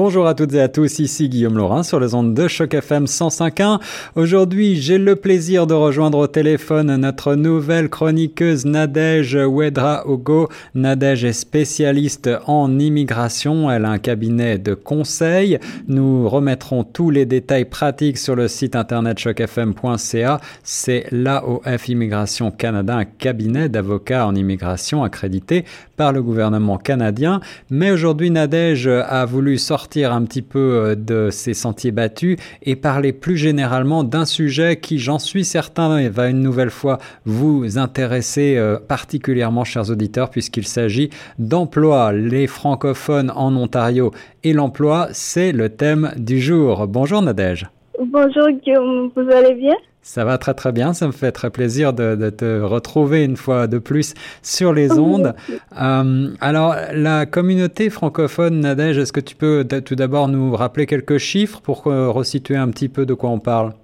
[0.00, 3.06] Bonjour à toutes et à tous, ici Guillaume Laurin sur les ondes de Choc FM
[3.06, 3.80] 105.1.
[4.14, 10.50] Aujourd'hui, j'ai le plaisir de rejoindre au téléphone notre nouvelle chroniqueuse Nadège Wedra Ogo.
[10.76, 15.58] Nadège est spécialiste en immigration, elle a un cabinet de conseil.
[15.88, 20.40] Nous remettrons tous les détails pratiques sur le site internet chocfm.ca.
[20.62, 25.64] C'est l'AOF Immigration Canada, un cabinet d'avocats en immigration accrédité
[25.96, 27.40] par le gouvernement canadien.
[27.68, 32.76] Mais aujourd'hui, Nadège a voulu sortir un petit peu euh, de ces sentiers battus et
[32.76, 38.56] parler plus généralement d'un sujet qui, j'en suis certain, va une nouvelle fois vous intéresser
[38.56, 42.12] euh, particulièrement, chers auditeurs, puisqu'il s'agit d'emploi.
[42.12, 44.12] Les francophones en Ontario
[44.44, 46.86] et l'emploi, c'est le thème du jour.
[46.86, 47.66] Bonjour Nadège.
[48.00, 49.74] Bonjour Guillaume, vous allez bien?
[50.08, 53.66] Ça va très très bien, ça me fait très plaisir de, te retrouver une fois
[53.66, 55.34] de plus sur les ondes.
[55.78, 61.18] Euh, alors, la communauté francophone, Nadège, est-ce que tu peux tout d'abord nous rappeler quelques
[61.18, 63.74] chiffres pour euh, resituer un petit peu de quoi on parle?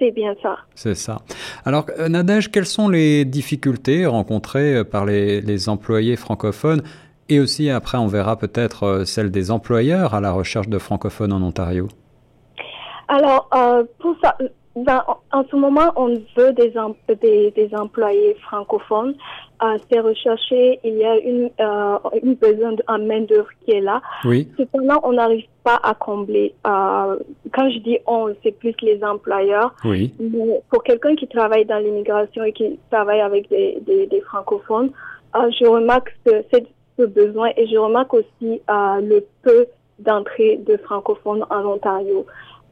[0.00, 0.56] C'est bien ça.
[0.74, 1.20] C'est ça.
[1.64, 6.82] Alors, euh, Nadège, quelles sont les difficultés rencontrées par les, les employés francophones?
[7.28, 11.32] Et aussi, après, on verra peut-être euh, celle des employeurs à la recherche de francophones
[11.32, 11.88] en Ontario.
[13.08, 14.36] Alors, euh, pour ça,
[14.76, 15.02] ben,
[15.32, 16.72] en ce moment, on veut des,
[17.22, 19.14] des, des employés francophones.
[19.62, 24.02] Euh, c'est recherché, il y a une, euh, une besoin en main-d'œuvre qui est là.
[24.24, 24.48] Oui.
[24.58, 26.54] Cependant, on n'arrive pas à combler.
[26.66, 27.16] Euh,
[27.52, 29.72] quand je dis on, c'est plus les employeurs.
[29.84, 30.12] Oui.
[30.18, 34.90] Mais pour quelqu'un qui travaille dans l'immigration et qui travaille avec des, des, des francophones,
[35.34, 36.44] je remarque que
[36.96, 39.66] c'est besoin et je remarque aussi euh, le peu
[39.98, 42.26] d'entrée de francophones en Ontario.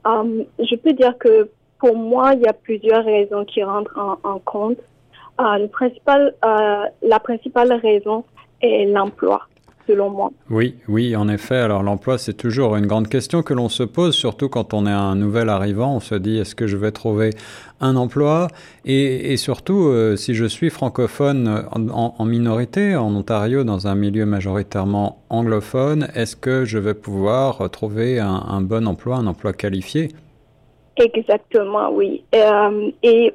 [0.06, 4.38] Euh, je peux dire que pour moi, il y a plusieurs raisons qui rentrent en,
[4.38, 4.78] compte.
[5.40, 8.24] Euh, le principal, la principale raison
[8.60, 9.48] est l'emploi
[9.86, 10.30] selon moi.
[10.50, 11.56] Oui, oui, en effet.
[11.56, 14.90] Alors l'emploi, c'est toujours une grande question que l'on se pose, surtout quand on est
[14.90, 15.96] un nouvel arrivant.
[15.96, 17.30] On se dit, est-ce que je vais trouver
[17.80, 18.48] un emploi?
[18.84, 25.22] Et, surtout, euh, si je suis francophone en, minorité, en Ontario, dans un milieu majoritairement
[25.30, 30.08] anglophone, est-ce que je vais pouvoir trouver un, bon emploi, un emploi qualifié?
[30.96, 32.22] Exactement, oui.
[32.34, 33.34] Euh, et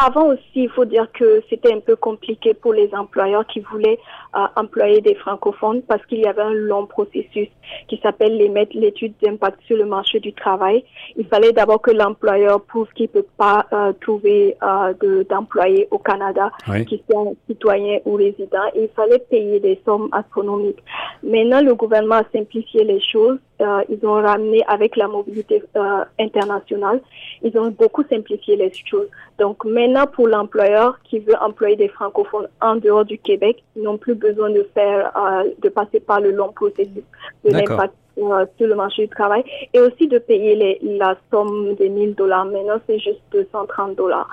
[0.00, 3.98] avant aussi, il faut dire que c'était un peu compliqué pour les employeurs qui voulaient
[4.36, 7.48] euh, employer des francophones parce qu'il y avait un long processus
[7.88, 8.36] qui s'appelle
[8.74, 10.84] l'étude d'impact sur le marché du travail.
[11.16, 15.98] Il fallait d'abord que l'employeur prouve qu'il ne peut pas euh, trouver euh, d'employés au
[15.98, 16.50] Canada
[16.86, 18.68] qui sont citoyens ou résidents.
[18.74, 20.82] il fallait payer des sommes astronomiques.
[21.22, 23.38] Maintenant, le gouvernement a simplifié les choses.
[23.60, 27.00] Euh, ils ont ramené avec la mobilité euh, internationale,
[27.42, 29.08] ils ont beaucoup simplifié les choses.
[29.40, 33.98] Donc maintenant, pour l'employeur qui veut employer des francophones en dehors du Québec, ils n'ont
[33.98, 37.04] plus besoin de faire, euh, de passer par le long processus
[37.44, 41.88] de l'impact sur le marché du travail et aussi de payer les, la somme des
[41.88, 42.46] 1000 dollars.
[42.46, 44.28] Maintenant, c'est juste 230 dollars.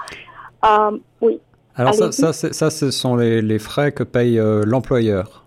[1.21, 1.39] oui.
[1.77, 5.45] Alors ça, ça, ça, ce sont les, les frais que paye l'employeur.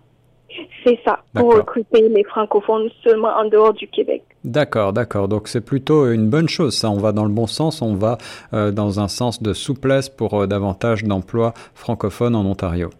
[0.85, 4.23] C'est ça, pour recruter les francophones seulement en dehors du Québec.
[4.45, 5.29] D'accord, d'accord.
[5.29, 6.75] Donc c'est plutôt une bonne chose.
[6.77, 7.83] Ça, on va dans le bon sens.
[7.83, 8.19] On va
[8.55, 12.91] euh, dans un sens de souplesse pour euh, davantage d'emplois francophones en Ontario.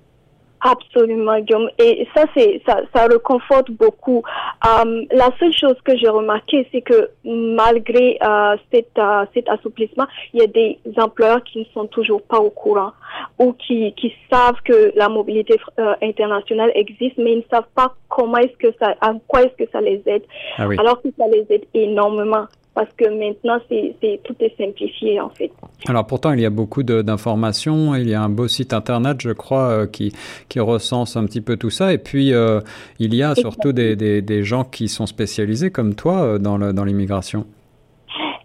[0.61, 1.71] Absolument, Guillaume.
[1.79, 4.23] Et ça, c'est ça, ça reconforte beaucoup.
[4.67, 10.07] Euh, la seule chose que j'ai remarqué, c'est que malgré euh, cet, euh, cet assouplissement,
[10.35, 12.93] il y a des employeurs qui ne sont toujours pas au courant
[13.39, 17.95] ou qui, qui savent que la mobilité euh, internationale existe, mais ils ne savent pas
[18.09, 20.23] comment est-ce que ça, à quoi est-ce que ça les aide,
[20.59, 22.47] ah alors que ça les aide énormément
[22.79, 25.51] parce que maintenant, c'est tout est simplifié en fait.
[25.89, 27.97] Alors pourtant, il y a beaucoup d'informations.
[27.97, 30.13] Il y a un beau site internet, je crois, euh, qui,
[30.49, 31.93] qui recense un petit peu tout ça.
[31.93, 32.61] Et puis, euh,
[33.01, 37.47] il y a surtout des, des, des, gens qui sont spécialisés comme toi dans l'immigration.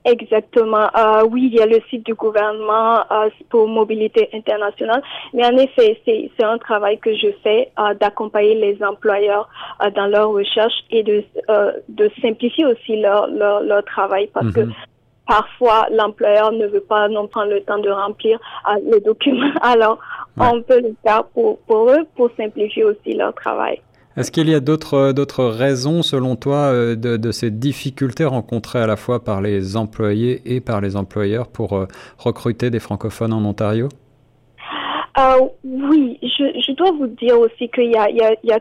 [0.06, 0.90] Exactement.
[0.98, 5.02] Euh, oui, il y a le site du gouvernement euh, pour mobilité internationale.
[5.34, 9.48] Mais en effet, c'est un travail que je fais euh, d'accompagner les employeurs
[9.82, 14.52] euh, dans leur recherche et de, euh, de simplifier aussi leur, leur, leur travail parce
[14.54, 14.74] que mhm.
[15.26, 18.40] parfois l'employeur ne veut pas non prendre le temps de remplir
[18.70, 19.54] euh, les documents.
[19.62, 20.00] Alors,
[20.38, 23.80] on peut le faire pour, pour eux pour simplifier aussi leur travail.
[24.16, 28.86] Est-ce qu'il y a d'autres d'autres raisons, selon toi, euh, de, ces difficultés rencontrées à
[28.86, 31.88] la fois par les employés et par les employeurs pour euh,
[32.20, 33.90] recruter des francophones en Ontario?
[35.18, 38.60] Euh, Oui, je, dois vous dire aussi qu'il y, a,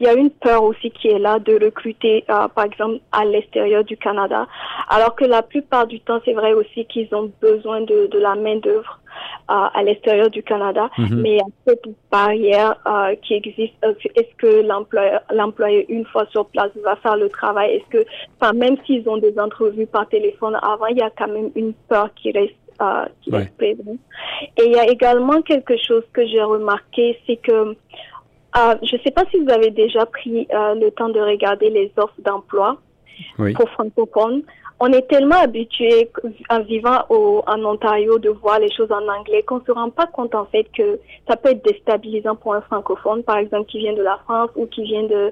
[0.00, 3.24] il y a une peur aussi qui est là de recruter, euh, par exemple, à
[3.24, 4.46] l'extérieur du Canada,
[4.88, 8.34] alors que la plupart du temps, c'est vrai aussi qu'ils ont besoin de, de la
[8.34, 9.00] main d'œuvre
[9.48, 11.14] à l'extérieur du Canada, mm-hmm.
[11.16, 13.74] mais il y a cette barrière euh, qui existe.
[13.84, 17.74] Euh, est-ce que l'employeur, l'employé une fois sur place va faire le travail?
[17.74, 18.06] Est-ce que,
[18.40, 21.72] enfin, même s'ils ont des entrevues par téléphone avant, il y a quand même une
[21.88, 23.98] peur qui reste euh, qui reste présente.
[24.56, 27.76] Et il y a également quelque chose que j'ai remarqué, c'est que
[28.56, 31.70] euh, je ne sais pas si vous avez déjà pris euh, le temps de regarder
[31.70, 32.78] les offres d'emploi
[33.38, 33.52] oui.
[33.52, 34.42] pour francophones
[34.82, 36.10] on est tellement habitué
[36.48, 40.06] en vivant au, en Ontario de voir les choses en anglais qu'on se rend pas
[40.06, 40.98] compte en fait que
[41.28, 44.66] ça peut être déstabilisant pour un francophone, par exemple qui vient de la France ou
[44.66, 45.30] qui vient de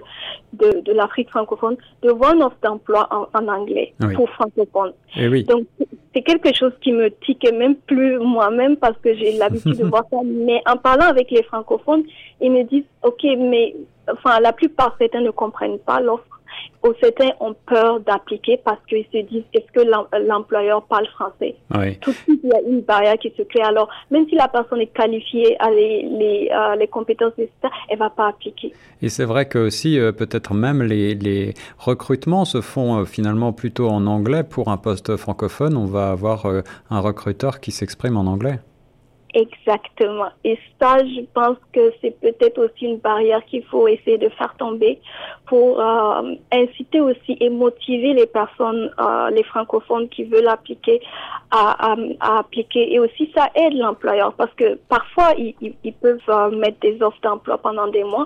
[0.53, 4.15] de, de l'Afrique francophone, de voir une offre d'emploi en, en, anglais oui.
[4.15, 4.93] pour francophones.
[5.17, 5.45] Oui.
[5.45, 5.67] Donc
[6.15, 10.05] c'est quelque chose qui me tique même plus moi-même parce que j'ai l'habitude de voir
[10.11, 10.19] ça.
[10.25, 12.05] Mais en parlant avec les francophones,
[12.43, 13.75] ils me disent ok, mais
[14.13, 16.28] enfin la plupart certains ne comprennent pas l'offre
[17.01, 21.57] certains ont peur d'appliquer parce qu'ils se disent est-ce que l'employeur parle français?
[21.75, 21.97] Oui.
[21.99, 23.63] Tout de suite, il y a une barrière qui se crée.
[23.63, 27.99] Alors, même si la personne est qualifiée, a les, les, euh, les compétences nécessaires, elle
[27.99, 28.73] va pas appliquer.
[29.03, 33.53] Et c'est vrai que aussi, euh, peut-être même les, les recrutements se font euh, finalement
[33.53, 34.45] plutôt en anglais.
[34.45, 36.47] Pour un poste francophone, on va avoir
[36.91, 38.59] un recruteur qui s'exprime en anglais.
[39.39, 40.31] Exactement.
[40.43, 44.53] Et ça, je pense que c'est peut-être aussi une barrière qu'il faut essayer de faire
[44.59, 45.01] tomber
[45.47, 51.01] pour euh, inciter aussi et motiver les personnes, euh, les francophones qui veulent appliquer
[51.53, 52.93] à, appliquer.
[52.93, 55.55] Et aussi, ça aide l'employeur parce que parfois, ils,
[55.85, 58.25] ils peuvent euh, mettre des offres d'emploi pendant des mois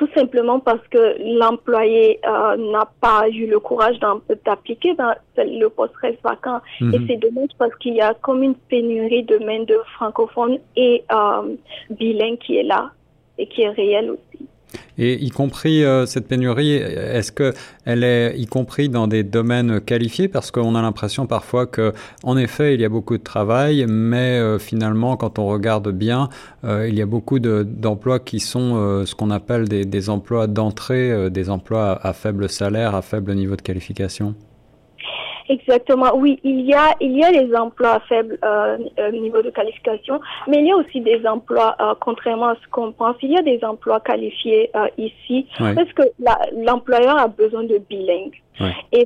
[0.00, 3.98] tout simplement parce que l'employé euh, n'a pas eu le courage
[4.46, 4.94] d'appliquer,
[5.36, 6.62] le poste reste vacant.
[6.80, 11.54] Et c'est dommage parce qu'il y a comme une pénurie de main-d'œuvre francophone et euh,
[11.90, 12.92] bilingue qui est là
[13.36, 14.46] et qui est réelle aussi.
[14.98, 19.80] Et y compris euh, cette pénurie, est-ce que elle est y compris dans des domaines
[19.80, 20.28] qualifiés?
[20.28, 24.38] Parce qu'on a l'impression parfois que, en effet, il y a beaucoup de travail, mais
[24.38, 26.28] euh, finalement, quand on regarde bien,
[26.64, 31.30] euh, il y a beaucoup d'emplois de, qui sont ce qu'on appelle des, emplois d'entrée,
[31.30, 34.34] des emplois à, à faible salaire, à faible niveau de qualification.
[35.50, 38.78] Exactement, oui, il y a il y a les emplois à faible euh,
[39.10, 42.92] niveau de qualification, mais il y a aussi des emplois, euh, contrairement à ce qu'on
[42.92, 45.74] pense, il y a des emplois qualifiés euh, ici ouais.
[45.74, 46.04] parce que
[46.64, 48.40] l'employeur a besoin de bilingue.
[48.60, 48.76] Ouais.
[48.92, 49.04] Et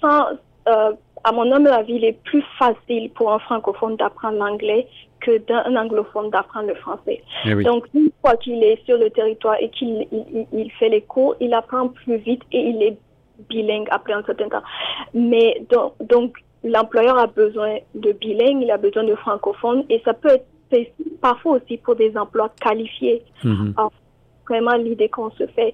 [0.00, 0.24] sans,
[0.66, 4.88] à mon humble avis, il est plus facile pour un francophone d'apprendre l'anglais
[5.20, 7.22] que d'un anglophone d'apprendre le français.
[7.44, 7.62] Eh oui.
[7.62, 11.36] Donc, une fois qu'il est sur le territoire et qu'il il, il fait les cours,
[11.38, 12.96] il apprend plus vite et il est
[13.48, 14.62] bilingue après un certain temps.
[15.14, 20.14] Mais donc, donc l'employeur a besoin de bilingue, il a besoin de francophone et ça
[20.14, 20.46] peut être
[21.20, 23.22] parfois aussi pour des emplois qualifiés.
[23.44, 23.72] Mm -hmm.
[23.76, 23.92] Alors,
[24.48, 25.72] vraiment l'idée qu'on se fait.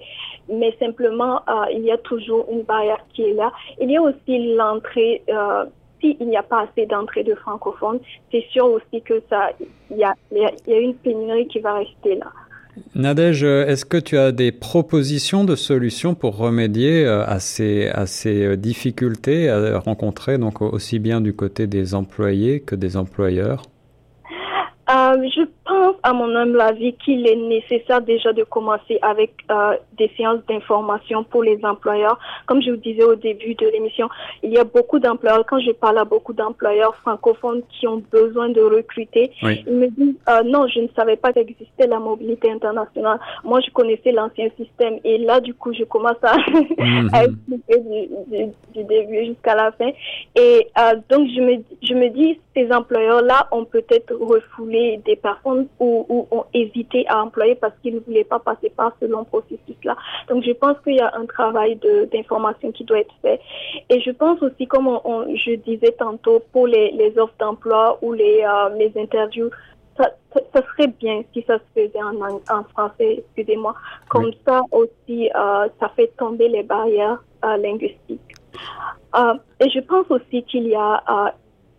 [0.49, 3.51] Mais simplement, euh, il y a toujours une barrière qui est là.
[3.81, 5.23] Il y a aussi l'entrée.
[5.29, 5.65] Euh,
[6.01, 9.51] s'il n'y a pas assez d'entrée de francophones, c'est sûr aussi que ça,
[9.89, 12.31] il y a, il y a une pénurie qui va rester là.
[12.93, 18.57] Nadège, est-ce que tu as des propositions de solutions pour remédier à ces, à ces
[18.57, 23.63] difficultés à rencontrer donc aussi bien du côté des employés que des employeurs?
[24.87, 25.17] Euh,
[25.75, 30.39] pense, à mon humble avis, qu'il est nécessaire déjà de commencer avec euh, des séances
[30.47, 32.17] d'information pour les employeurs.
[32.45, 34.09] Comme je vous disais au début de l'émission,
[34.43, 38.49] il y a beaucoup d'employeurs, quand je parle à beaucoup d'employeurs francophones qui ont besoin
[38.49, 39.63] de recruter, oui.
[39.67, 43.19] ils me disent, euh, non, je ne savais pas qu'existait la mobilité internationale.
[43.43, 44.99] Moi, je connaissais l'ancien système.
[45.03, 47.15] Et là, du coup, je commence à, mm -hmm.
[47.15, 47.99] à expliquer du,
[48.31, 48.41] du,
[48.75, 49.91] du début jusqu'à la fin.
[50.35, 50.57] Et
[51.09, 56.27] donc, je me, je me dis, ces employeurs-là ont peut-être refoulé des personnes ou, ou
[56.31, 59.95] ont hésité à employer parce qu'ils ne voulaient pas passer par ce long processus-là.
[60.29, 61.79] Donc, je pense qu'il y a un travail
[62.11, 63.39] d'information qui doit être fait.
[63.89, 68.13] Et je pense aussi, comme on, je disais tantôt, pour les, les offres d'emploi ou
[68.13, 69.49] les, euh, les interviews,
[69.97, 70.11] ça,
[70.53, 73.73] ça, serait bien si ça se faisait en, en français, excusez-moi.
[74.09, 78.19] Comme ça aussi, euh, ça fait tomber les barrières euh, linguistiques.
[79.61, 81.33] Et je pense aussi qu'il y a,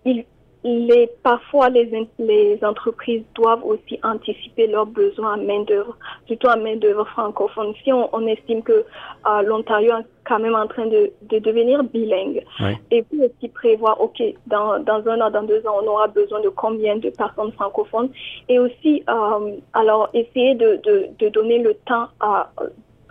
[0.06, 0.24] il,
[0.66, 5.96] les, parfois les, les entreprises doivent aussi anticiper leurs besoins en main-d'œuvre,
[6.26, 7.72] surtout en main-d'œuvre francophone.
[7.82, 11.84] Si on, on estime que euh, l'Ontario est quand même en train de, de devenir
[11.84, 12.44] bilingue,
[12.90, 16.40] et puis aussi prévoir, OK, dans, dans un an, dans deux ans, on aura besoin
[16.40, 18.10] de combien de personnes francophones,
[18.48, 22.50] et aussi, euh, alors, essayer de, de, de donner le temps à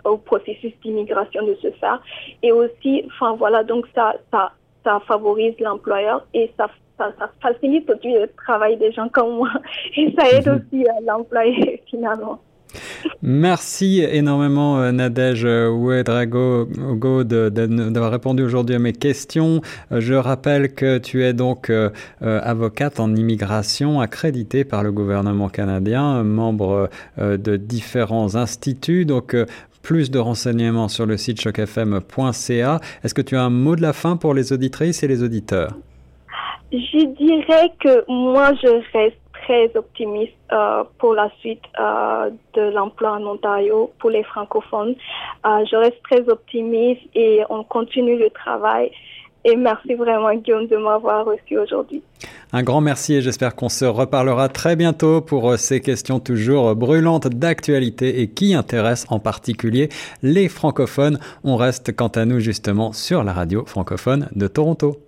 [0.04, 2.00] au processus d'immigration de se faire.
[2.40, 4.52] Et aussi, enfin voilà, donc ça, ça,
[4.84, 6.68] ça favorise l'employeur et ça
[6.98, 9.50] ça, facilite aussi le travail des gens comme moi
[9.96, 10.54] et ça aide mhm.
[10.56, 12.40] aussi l'employé finalement.
[13.22, 19.60] Merci énormément euh, Nadège Ouedrago d'avoir répondu aujourd'hui à mes questions.
[19.92, 25.48] Euh, je rappelle que tu es donc euh, avocate en immigration accréditée par le gouvernement
[25.48, 29.04] canadien, membre de différents instituts.
[29.04, 29.36] Donc
[29.82, 32.80] plus de renseignements sur le site chocfm.ca.
[33.04, 35.76] Est-ce que tu as un mot de la fin pour les auditrices et les auditeurs?
[36.72, 43.12] Je dirais que moi, je reste très optimiste euh, pour la suite euh, de l'emploi
[43.12, 44.94] en Ontario pour les francophones.
[45.46, 48.90] Euh, je reste très optimiste et on continue le travail.
[49.44, 52.02] Et merci vraiment Guillaume de m'avoir reçu aujourd'hui.
[52.52, 57.28] Un grand merci et j'espère qu'on se reparlera très bientôt pour ces questions toujours brûlantes
[57.28, 59.88] d'actualité et qui intéressent en particulier
[60.22, 61.20] les francophones.
[61.44, 65.05] On reste quant à nous justement sur la radio francophone de Toronto.